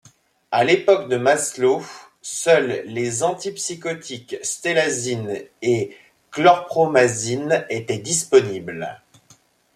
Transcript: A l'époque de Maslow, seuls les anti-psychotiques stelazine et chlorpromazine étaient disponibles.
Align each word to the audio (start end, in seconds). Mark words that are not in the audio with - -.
A 0.49 0.63
l'époque 0.63 1.09
de 1.09 1.17
Maslow, 1.17 1.83
seuls 2.23 2.81
les 2.87 3.21
anti-psychotiques 3.21 4.35
stelazine 4.41 5.43
et 5.61 5.95
chlorpromazine 6.31 7.67
étaient 7.69 7.99
disponibles. 7.99 8.99